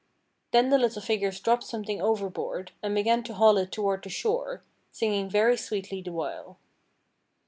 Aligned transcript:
Then 0.49 0.69
the 0.69 0.79
little 0.79 0.99
figures 0.99 1.39
dropped 1.39 1.63
something 1.63 2.01
overboard, 2.01 2.71
and 2.81 2.95
began 2.95 3.21
to 3.25 3.35
haul 3.35 3.55
it 3.57 3.71
toward 3.71 4.01
the 4.03 4.09
shore, 4.09 4.63
singing 4.91 5.29
very 5.29 5.55
sweetly 5.55 6.01
the 6.01 6.11
while. 6.11 6.57